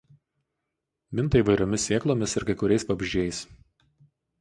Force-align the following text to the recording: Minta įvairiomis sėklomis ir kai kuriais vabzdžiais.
Minta 1.19 1.43
įvairiomis 1.45 1.87
sėklomis 1.91 2.35
ir 2.41 2.49
kai 2.51 2.59
kuriais 2.65 2.91
vabzdžiais. 2.91 3.47